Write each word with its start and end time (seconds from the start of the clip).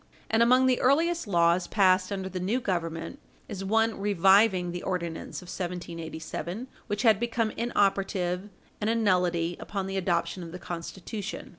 And 0.31 0.41
among 0.41 0.65
the 0.65 0.81
earliest 0.81 1.27
laws 1.27 1.67
passed 1.67 2.11
under 2.11 2.27
the 2.27 2.39
new 2.39 2.59
Government 2.59 3.19
is 3.47 3.63
one 3.63 3.99
reviving 3.99 4.71
the 4.71 4.81
Ordinance 4.81 5.43
of 5.43 5.47
1787, 5.47 6.67
which 6.87 7.03
had 7.03 7.19
become 7.19 7.51
inoperative 7.51 8.49
and 8.81 8.89
a 8.89 8.95
nullity 8.95 9.57
upon 9.59 9.85
the 9.85 9.97
adoption 9.97 10.41
of 10.41 10.51
the 10.53 10.57
Constitution. 10.57 11.49